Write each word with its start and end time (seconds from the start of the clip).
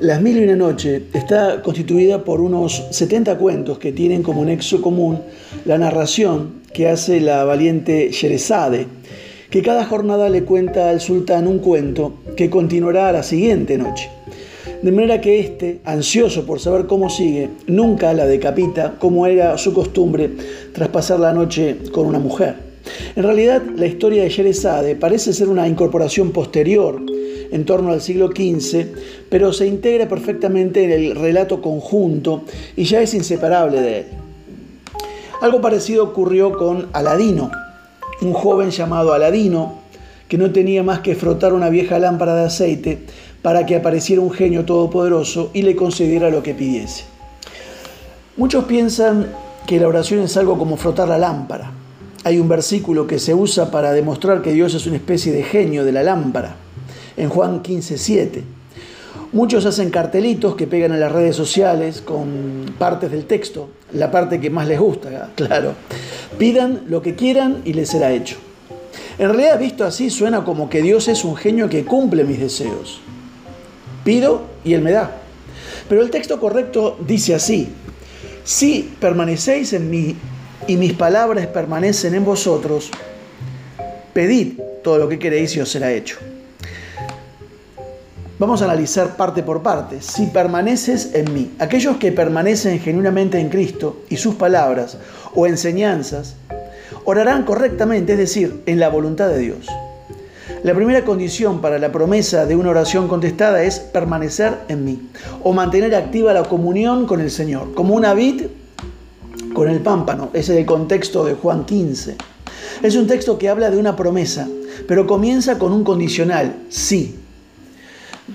Las 0.00 0.22
Mil 0.22 0.38
y 0.38 0.44
una 0.44 0.56
Noche 0.56 1.02
está 1.12 1.60
constituida 1.60 2.24
por 2.24 2.40
unos 2.40 2.86
70 2.90 3.36
cuentos 3.36 3.78
que 3.78 3.92
tienen 3.92 4.22
como 4.22 4.42
nexo 4.46 4.80
común 4.80 5.18
la 5.66 5.76
narración 5.76 6.62
que 6.72 6.88
hace 6.88 7.20
la 7.20 7.44
valiente 7.44 8.08
Sherezade, 8.10 8.86
que 9.50 9.60
cada 9.60 9.84
jornada 9.84 10.30
le 10.30 10.44
cuenta 10.44 10.88
al 10.88 11.02
sultán 11.02 11.46
un 11.46 11.58
cuento 11.58 12.14
que 12.34 12.48
continuará 12.48 13.12
la 13.12 13.22
siguiente 13.22 13.76
noche. 13.76 14.08
De 14.80 14.90
manera 14.90 15.20
que 15.20 15.38
éste, 15.38 15.80
ansioso 15.84 16.46
por 16.46 16.60
saber 16.60 16.86
cómo 16.86 17.10
sigue, 17.10 17.50
nunca 17.66 18.14
la 18.14 18.24
decapita 18.24 18.94
como 18.98 19.26
era 19.26 19.58
su 19.58 19.74
costumbre 19.74 20.30
tras 20.72 20.88
pasar 20.88 21.20
la 21.20 21.34
noche 21.34 21.76
con 21.92 22.06
una 22.06 22.18
mujer. 22.18 22.54
En 23.14 23.22
realidad, 23.22 23.60
la 23.76 23.86
historia 23.86 24.22
de 24.22 24.30
Sherezade 24.30 24.96
parece 24.96 25.34
ser 25.34 25.50
una 25.50 25.68
incorporación 25.68 26.30
posterior 26.30 27.02
en 27.50 27.64
torno 27.64 27.92
al 27.92 28.00
siglo 28.00 28.28
XV, 28.28 28.86
pero 29.28 29.52
se 29.52 29.66
integra 29.66 30.08
perfectamente 30.08 30.84
en 30.84 30.90
el 30.90 31.14
relato 31.16 31.60
conjunto 31.60 32.44
y 32.76 32.84
ya 32.84 33.00
es 33.00 33.14
inseparable 33.14 33.80
de 33.80 33.98
él. 33.98 34.06
Algo 35.40 35.60
parecido 35.60 36.04
ocurrió 36.04 36.52
con 36.52 36.88
Aladino, 36.92 37.50
un 38.20 38.32
joven 38.32 38.70
llamado 38.70 39.12
Aladino, 39.12 39.80
que 40.28 40.38
no 40.38 40.52
tenía 40.52 40.82
más 40.82 41.00
que 41.00 41.14
frotar 41.14 41.54
una 41.54 41.70
vieja 41.70 41.98
lámpara 41.98 42.34
de 42.34 42.44
aceite 42.44 42.98
para 43.42 43.66
que 43.66 43.76
apareciera 43.76 44.22
un 44.22 44.30
genio 44.30 44.64
todopoderoso 44.64 45.50
y 45.54 45.62
le 45.62 45.74
concediera 45.74 46.30
lo 46.30 46.42
que 46.42 46.54
pidiese. 46.54 47.04
Muchos 48.36 48.64
piensan 48.64 49.32
que 49.66 49.80
la 49.80 49.88
oración 49.88 50.20
es 50.20 50.36
algo 50.36 50.58
como 50.58 50.76
frotar 50.76 51.08
la 51.08 51.18
lámpara. 51.18 51.72
Hay 52.22 52.38
un 52.38 52.48
versículo 52.48 53.06
que 53.06 53.18
se 53.18 53.34
usa 53.34 53.70
para 53.70 53.92
demostrar 53.92 54.42
que 54.42 54.52
Dios 54.52 54.74
es 54.74 54.86
una 54.86 54.96
especie 54.96 55.32
de 55.32 55.42
genio 55.42 55.84
de 55.84 55.92
la 55.92 56.02
lámpara 56.02 56.56
en 57.16 57.28
Juan 57.28 57.62
15, 57.62 57.98
7. 57.98 58.44
Muchos 59.32 59.64
hacen 59.64 59.90
cartelitos 59.90 60.56
que 60.56 60.66
pegan 60.66 60.92
en 60.92 61.00
las 61.00 61.12
redes 61.12 61.36
sociales 61.36 62.00
con 62.00 62.74
partes 62.78 63.12
del 63.12 63.26
texto, 63.26 63.70
la 63.92 64.10
parte 64.10 64.40
que 64.40 64.50
más 64.50 64.66
les 64.66 64.80
gusta, 64.80 65.30
claro. 65.36 65.74
Pidan 66.38 66.82
lo 66.88 67.00
que 67.00 67.14
quieran 67.14 67.62
y 67.64 67.72
les 67.72 67.90
será 67.90 68.12
hecho. 68.12 68.36
En 69.18 69.28
realidad, 69.28 69.58
visto 69.58 69.84
así, 69.84 70.10
suena 70.10 70.44
como 70.44 70.68
que 70.68 70.82
Dios 70.82 71.06
es 71.08 71.24
un 71.24 71.36
genio 71.36 71.68
que 71.68 71.84
cumple 71.84 72.24
mis 72.24 72.40
deseos. 72.40 73.00
Pido 74.02 74.42
y 74.64 74.74
Él 74.74 74.80
me 74.80 74.92
da. 74.92 75.18
Pero 75.88 76.02
el 76.02 76.10
texto 76.10 76.40
correcto 76.40 76.98
dice 77.06 77.34
así, 77.34 77.68
si 78.44 78.94
permanecéis 78.98 79.74
en 79.74 79.90
mí 79.90 80.16
y 80.66 80.76
mis 80.76 80.94
palabras 80.94 81.46
permanecen 81.48 82.14
en 82.14 82.24
vosotros, 82.24 82.90
pedid 84.12 84.58
todo 84.82 84.98
lo 84.98 85.08
que 85.08 85.18
queréis 85.18 85.54
y 85.56 85.60
os 85.60 85.68
será 85.68 85.92
hecho. 85.92 86.18
Vamos 88.40 88.62
a 88.62 88.64
analizar 88.64 89.18
parte 89.18 89.42
por 89.42 89.62
parte. 89.62 90.00
Si 90.00 90.24
permaneces 90.28 91.10
en 91.12 91.34
mí, 91.34 91.52
aquellos 91.58 91.98
que 91.98 92.10
permanecen 92.10 92.80
genuinamente 92.80 93.38
en 93.38 93.50
Cristo 93.50 93.98
y 94.08 94.16
sus 94.16 94.36
palabras 94.36 94.96
o 95.34 95.46
enseñanzas, 95.46 96.36
orarán 97.04 97.44
correctamente, 97.44 98.12
es 98.12 98.18
decir, 98.18 98.62
en 98.64 98.80
la 98.80 98.88
voluntad 98.88 99.28
de 99.28 99.40
Dios. 99.40 99.66
La 100.62 100.74
primera 100.74 101.04
condición 101.04 101.60
para 101.60 101.78
la 101.78 101.92
promesa 101.92 102.46
de 102.46 102.56
una 102.56 102.70
oración 102.70 103.08
contestada 103.08 103.62
es 103.62 103.78
permanecer 103.78 104.56
en 104.68 104.86
mí 104.86 105.10
o 105.42 105.52
mantener 105.52 105.94
activa 105.94 106.32
la 106.32 106.44
comunión 106.44 107.04
con 107.04 107.20
el 107.20 107.30
Señor, 107.30 107.74
como 107.74 107.94
una 107.94 108.14
vid 108.14 108.44
con 109.52 109.68
el 109.68 109.80
pámpano. 109.80 110.30
Ese 110.32 110.54
es 110.54 110.60
el 110.60 110.64
contexto 110.64 111.26
de 111.26 111.34
Juan 111.34 111.66
15. 111.66 112.16
Es 112.82 112.96
un 112.96 113.06
texto 113.06 113.36
que 113.36 113.50
habla 113.50 113.70
de 113.70 113.76
una 113.76 113.96
promesa, 113.96 114.48
pero 114.88 115.06
comienza 115.06 115.58
con 115.58 115.72
un 115.72 115.84
condicional, 115.84 116.54
sí. 116.70 117.18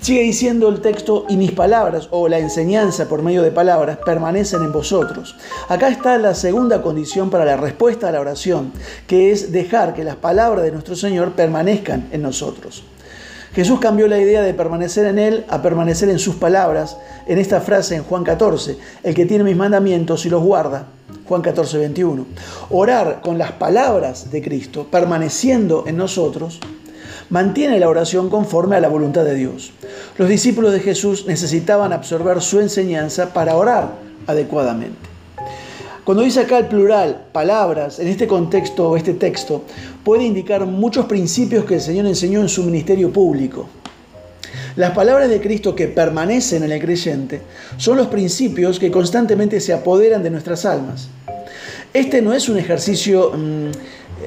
Sigue 0.00 0.22
diciendo 0.22 0.68
el 0.68 0.80
texto, 0.80 1.24
y 1.28 1.36
mis 1.36 1.52
palabras, 1.52 2.08
o 2.10 2.28
la 2.28 2.38
enseñanza 2.38 3.08
por 3.08 3.22
medio 3.22 3.42
de 3.42 3.50
palabras, 3.50 3.98
permanecen 4.04 4.62
en 4.62 4.70
vosotros. 4.70 5.36
Acá 5.68 5.88
está 5.88 6.18
la 6.18 6.34
segunda 6.34 6.82
condición 6.82 7.30
para 7.30 7.44
la 7.44 7.56
respuesta 7.56 8.08
a 8.08 8.12
la 8.12 8.20
oración, 8.20 8.72
que 9.06 9.32
es 9.32 9.52
dejar 9.52 9.94
que 9.94 10.04
las 10.04 10.16
palabras 10.16 10.64
de 10.64 10.72
nuestro 10.72 10.96
Señor 10.96 11.32
permanezcan 11.32 12.08
en 12.12 12.22
nosotros. 12.22 12.84
Jesús 13.54 13.80
cambió 13.80 14.06
la 14.06 14.18
idea 14.18 14.42
de 14.42 14.52
permanecer 14.52 15.06
en 15.06 15.18
Él 15.18 15.46
a 15.48 15.62
permanecer 15.62 16.10
en 16.10 16.18
sus 16.18 16.34
palabras 16.34 16.98
en 17.26 17.38
esta 17.38 17.62
frase 17.62 17.96
en 17.96 18.04
Juan 18.04 18.22
14, 18.22 18.76
el 19.02 19.14
que 19.14 19.24
tiene 19.24 19.44
mis 19.44 19.56
mandamientos 19.56 20.26
y 20.26 20.28
los 20.28 20.42
guarda. 20.42 20.88
Juan 21.26 21.40
14, 21.40 21.78
21. 21.78 22.26
Orar 22.68 23.22
con 23.22 23.38
las 23.38 23.52
palabras 23.52 24.30
de 24.30 24.42
Cristo, 24.42 24.86
permaneciendo 24.90 25.84
en 25.86 25.96
nosotros, 25.96 26.60
mantiene 27.30 27.80
la 27.80 27.88
oración 27.88 28.30
conforme 28.30 28.76
a 28.76 28.80
la 28.80 28.88
voluntad 28.88 29.24
de 29.24 29.34
Dios. 29.34 29.72
Los 30.18 30.28
discípulos 30.28 30.72
de 30.72 30.80
Jesús 30.80 31.26
necesitaban 31.26 31.92
absorber 31.92 32.40
su 32.40 32.60
enseñanza 32.60 33.32
para 33.32 33.56
orar 33.56 33.90
adecuadamente. 34.26 35.16
Cuando 36.04 36.22
dice 36.22 36.40
acá 36.40 36.58
el 36.58 36.66
plural, 36.66 37.24
palabras, 37.32 37.98
en 37.98 38.06
este 38.06 38.28
contexto 38.28 38.90
o 38.90 38.96
este 38.96 39.14
texto, 39.14 39.64
puede 40.04 40.22
indicar 40.22 40.64
muchos 40.64 41.06
principios 41.06 41.64
que 41.64 41.74
el 41.74 41.80
Señor 41.80 42.06
enseñó 42.06 42.40
en 42.40 42.48
su 42.48 42.62
ministerio 42.62 43.12
público. 43.12 43.68
Las 44.76 44.92
palabras 44.92 45.28
de 45.28 45.40
Cristo 45.40 45.74
que 45.74 45.88
permanecen 45.88 46.62
en 46.62 46.70
el 46.70 46.80
creyente 46.80 47.40
son 47.76 47.96
los 47.96 48.06
principios 48.06 48.78
que 48.78 48.90
constantemente 48.90 49.60
se 49.60 49.72
apoderan 49.72 50.22
de 50.22 50.30
nuestras 50.30 50.64
almas. 50.64 51.08
Este 51.92 52.20
no 52.20 52.34
es 52.34 52.48
un 52.48 52.58
ejercicio 52.58 53.32
mm, 53.34 53.70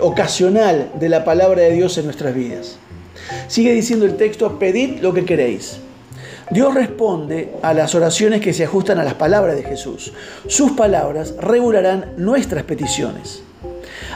ocasional 0.00 0.90
de 0.98 1.08
la 1.08 1.24
palabra 1.24 1.62
de 1.62 1.72
Dios 1.72 1.98
en 1.98 2.04
nuestras 2.04 2.34
vidas. 2.34 2.78
Sigue 3.48 3.72
diciendo 3.72 4.04
el 4.04 4.16
texto, 4.16 4.58
pedid 4.58 5.00
lo 5.00 5.12
que 5.12 5.24
queréis. 5.24 5.78
Dios 6.50 6.74
responde 6.74 7.52
a 7.62 7.72
las 7.72 7.94
oraciones 7.94 8.40
que 8.40 8.52
se 8.52 8.64
ajustan 8.64 8.98
a 8.98 9.04
las 9.04 9.14
palabras 9.14 9.56
de 9.56 9.62
Jesús. 9.62 10.12
Sus 10.48 10.72
palabras 10.72 11.34
regularán 11.38 12.12
nuestras 12.16 12.64
peticiones. 12.64 13.42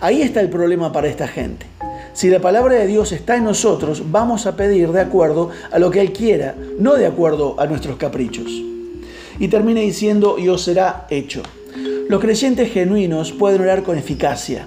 Ahí 0.00 0.22
está 0.22 0.40
el 0.40 0.48
problema 0.48 0.92
para 0.92 1.08
esta 1.08 1.28
gente. 1.28 1.66
Si 2.14 2.28
la 2.28 2.40
palabra 2.40 2.76
de 2.76 2.86
Dios 2.86 3.12
está 3.12 3.36
en 3.36 3.44
nosotros, 3.44 4.10
vamos 4.10 4.46
a 4.46 4.56
pedir 4.56 4.92
de 4.92 5.00
acuerdo 5.00 5.50
a 5.70 5.78
lo 5.78 5.90
que 5.90 6.00
Él 6.00 6.12
quiera, 6.12 6.54
no 6.78 6.94
de 6.94 7.06
acuerdo 7.06 7.56
a 7.58 7.66
nuestros 7.66 7.96
caprichos. 7.96 8.50
Y 9.38 9.48
termina 9.48 9.80
diciendo, 9.80 10.38
y 10.38 10.48
os 10.48 10.62
será 10.62 11.06
hecho. 11.10 11.42
Los 12.08 12.20
creyentes 12.20 12.72
genuinos 12.72 13.32
pueden 13.32 13.62
orar 13.62 13.82
con 13.82 13.96
eficacia. 13.96 14.66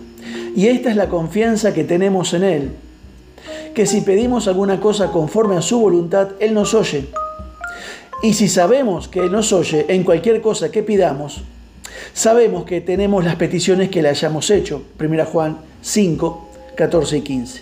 Y 0.56 0.68
esta 0.68 0.90
es 0.90 0.96
la 0.96 1.10
confianza 1.10 1.74
que 1.74 1.84
tenemos 1.84 2.34
en 2.34 2.44
Él, 2.44 2.72
que 3.74 3.86
si 3.86 4.02
pedimos 4.02 4.48
alguna 4.48 4.80
cosa 4.80 5.12
conforme 5.12 5.58
a 5.58 5.62
su 5.62 5.80
voluntad, 5.80 6.30
Él 6.40 6.54
nos 6.54 6.74
oye. 6.74 7.08
Y 8.24 8.34
si 8.34 8.48
sabemos 8.48 9.10
que 9.10 9.20
Él 9.20 9.32
nos 9.34 9.52
oye 9.52 9.86
en 9.90 10.04
cualquier 10.04 10.40
cosa 10.40 10.72
que 10.72 10.82
pidamos, 10.82 11.44
sabemos 12.14 12.64
que 12.64 12.80
tenemos 12.80 13.26
las 13.26 13.36
peticiones 13.36 13.90
que 13.90 14.02
le 14.02 14.10
hayamos 14.10 14.50
hecho. 14.50 14.82
1 14.98 15.26
Juan 15.26 15.58
5, 15.82 16.50
14 16.76 17.18
y 17.18 17.22
15. 17.22 17.62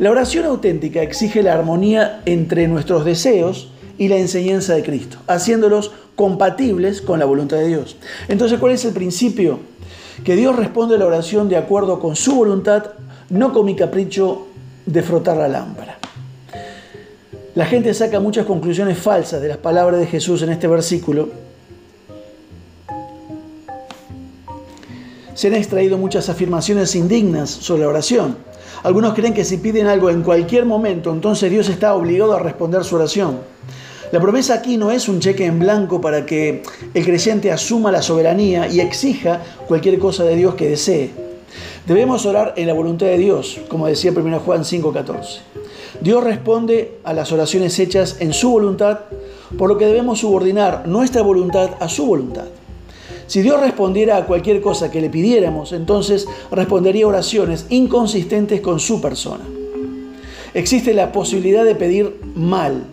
La 0.00 0.10
oración 0.10 0.46
auténtica 0.46 1.02
exige 1.02 1.44
la 1.44 1.54
armonía 1.54 2.22
entre 2.26 2.66
nuestros 2.66 3.04
deseos 3.04 3.70
y 3.98 4.08
la 4.08 4.16
enseñanza 4.16 4.74
de 4.74 4.82
Cristo, 4.82 5.18
haciéndolos 5.28 5.92
compatibles 6.16 7.00
con 7.00 7.20
la 7.20 7.24
voluntad 7.24 7.58
de 7.58 7.68
Dios. 7.68 7.96
Entonces, 8.26 8.58
¿cuál 8.58 8.72
es 8.72 8.84
el 8.84 8.92
principio? 8.92 9.60
Que 10.24 10.36
Dios 10.36 10.56
responde 10.56 10.96
a 10.96 10.98
la 10.98 11.06
oración 11.06 11.48
de 11.48 11.56
acuerdo 11.56 12.00
con 12.00 12.16
su 12.16 12.34
voluntad, 12.34 12.84
no 13.30 13.52
con 13.52 13.66
mi 13.66 13.76
capricho 13.76 14.46
de 14.86 15.02
frotar 15.02 15.36
la 15.36 15.48
lámpara. 15.48 15.98
La 17.54 17.64
gente 17.64 17.94
saca 17.94 18.20
muchas 18.20 18.44
conclusiones 18.44 18.98
falsas 18.98 19.40
de 19.40 19.48
las 19.48 19.56
palabras 19.56 19.98
de 19.98 20.06
Jesús 20.06 20.42
en 20.42 20.50
este 20.50 20.66
versículo. 20.68 21.30
Se 25.34 25.48
han 25.48 25.54
extraído 25.54 25.98
muchas 25.98 26.28
afirmaciones 26.28 26.94
indignas 26.94 27.50
sobre 27.50 27.82
la 27.82 27.88
oración. 27.88 28.36
Algunos 28.82 29.14
creen 29.14 29.34
que 29.34 29.44
si 29.44 29.56
piden 29.56 29.86
algo 29.86 30.10
en 30.10 30.22
cualquier 30.22 30.64
momento, 30.66 31.12
entonces 31.12 31.50
Dios 31.50 31.68
está 31.68 31.94
obligado 31.94 32.34
a 32.34 32.40
responder 32.40 32.84
su 32.84 32.96
oración. 32.96 33.38
La 34.12 34.20
promesa 34.20 34.54
aquí 34.54 34.76
no 34.76 34.92
es 34.92 35.08
un 35.08 35.18
cheque 35.18 35.46
en 35.46 35.58
blanco 35.58 36.00
para 36.00 36.24
que 36.24 36.62
el 36.94 37.04
creyente 37.04 37.50
asuma 37.50 37.90
la 37.90 38.02
soberanía 38.02 38.68
y 38.68 38.80
exija 38.80 39.42
cualquier 39.66 39.98
cosa 39.98 40.24
de 40.24 40.36
Dios 40.36 40.54
que 40.54 40.68
desee. 40.68 41.10
Debemos 41.86 42.24
orar 42.24 42.54
en 42.56 42.68
la 42.68 42.72
voluntad 42.72 43.06
de 43.06 43.18
Dios, 43.18 43.60
como 43.68 43.86
decía 43.86 44.12
1 44.12 44.40
Juan 44.40 44.64
5:14. 44.64 45.40
Dios 46.00 46.22
responde 46.22 46.98
a 47.04 47.12
las 47.14 47.32
oraciones 47.32 47.78
hechas 47.78 48.16
en 48.20 48.32
su 48.32 48.50
voluntad, 48.50 49.00
por 49.58 49.68
lo 49.68 49.78
que 49.78 49.86
debemos 49.86 50.20
subordinar 50.20 50.86
nuestra 50.86 51.22
voluntad 51.22 51.70
a 51.80 51.88
su 51.88 52.06
voluntad. 52.06 52.46
Si 53.26 53.42
Dios 53.42 53.60
respondiera 53.60 54.18
a 54.18 54.26
cualquier 54.26 54.60
cosa 54.60 54.90
que 54.90 55.00
le 55.00 55.10
pidiéramos, 55.10 55.72
entonces 55.72 56.28
respondería 56.52 57.08
oraciones 57.08 57.66
inconsistentes 57.70 58.60
con 58.60 58.78
su 58.78 59.00
persona. 59.00 59.44
Existe 60.54 60.94
la 60.94 61.10
posibilidad 61.10 61.64
de 61.64 61.74
pedir 61.74 62.20
mal, 62.34 62.84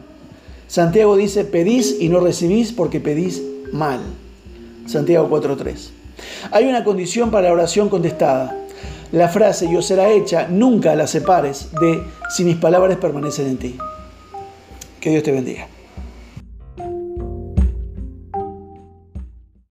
Santiago 0.68 1.15
dice, 1.15 1.45
pedís 1.45 1.98
y 2.00 2.10
no 2.10 2.19
recibís 2.19 2.71
porque 2.71 3.00
pedís 3.00 3.42
mal. 3.71 4.00
Santiago 4.86 5.30
4.3. 5.30 5.89
Hay 6.51 6.65
una 6.65 6.83
condición 6.83 7.31
para 7.31 7.48
la 7.48 7.54
oración 7.54 7.89
contestada. 7.89 8.57
La 9.12 9.30
frase 9.30 9.69
yo 9.71 9.81
será 9.81 10.10
hecha, 10.10 10.48
nunca 10.50 10.95
la 10.95 11.07
separes 11.07 11.69
de 11.80 12.04
si 12.36 12.44
mis 12.44 12.57
palabras 12.57 12.98
permanecen 12.98 13.48
en 13.48 13.57
ti. 13.57 13.77
Que 15.00 15.12
Dios 15.12 15.24
te 15.24 15.31
bendiga. 15.31 15.68